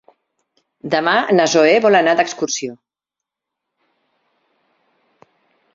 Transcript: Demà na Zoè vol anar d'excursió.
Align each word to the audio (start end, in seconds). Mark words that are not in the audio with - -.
Demà 0.93 1.13
na 1.39 1.45
Zoè 1.51 1.75
vol 1.87 1.97
anar 1.99 2.15
d'excursió. 2.21 2.73